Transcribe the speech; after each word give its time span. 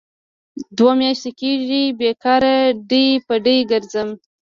دوه 0.77 0.93
میاشې 0.99 1.31
کېږي 1.39 1.83
بې 1.99 2.11
کاره 2.23 2.55
ډۍ 2.89 3.07
په 3.25 3.33
ډۍ 3.45 3.57
کرځم. 3.69 4.09